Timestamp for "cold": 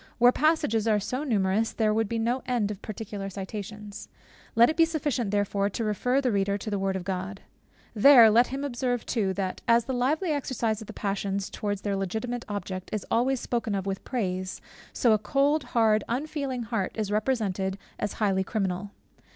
15.19-15.65